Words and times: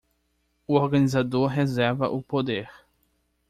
O 0.67 0.73
organizador 0.73 1.47
reserva 1.49 2.09
o 2.09 2.23
poder 2.23 2.67